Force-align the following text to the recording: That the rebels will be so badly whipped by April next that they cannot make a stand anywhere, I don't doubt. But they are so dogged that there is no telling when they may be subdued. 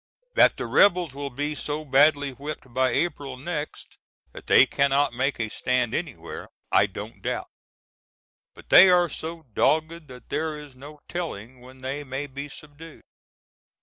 That 0.33 0.57
the 0.57 0.65
rebels 0.65 1.13
will 1.13 1.29
be 1.29 1.53
so 1.53 1.85
badly 1.85 2.31
whipped 2.31 2.73
by 2.73 2.89
April 2.89 3.37
next 3.37 3.99
that 4.33 4.47
they 4.47 4.65
cannot 4.65 5.13
make 5.13 5.39
a 5.39 5.47
stand 5.47 5.93
anywhere, 5.93 6.47
I 6.71 6.87
don't 6.87 7.21
doubt. 7.21 7.49
But 8.55 8.69
they 8.71 8.89
are 8.89 9.09
so 9.09 9.43
dogged 9.53 10.07
that 10.07 10.29
there 10.29 10.57
is 10.59 10.73
no 10.75 11.01
telling 11.07 11.59
when 11.61 11.83
they 11.83 12.03
may 12.03 12.25
be 12.25 12.49
subdued. 12.49 13.03